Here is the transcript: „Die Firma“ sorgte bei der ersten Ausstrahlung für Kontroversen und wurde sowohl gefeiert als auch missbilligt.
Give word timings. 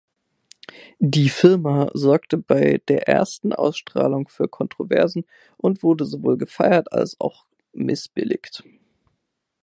„Die 0.97 1.29
Firma“ 1.29 1.91
sorgte 1.93 2.35
bei 2.39 2.81
der 2.87 3.07
ersten 3.07 3.53
Ausstrahlung 3.53 4.29
für 4.29 4.47
Kontroversen 4.47 5.25
und 5.57 5.83
wurde 5.83 6.05
sowohl 6.07 6.39
gefeiert 6.39 6.91
als 6.91 7.19
auch 7.21 7.45
missbilligt. 7.73 8.63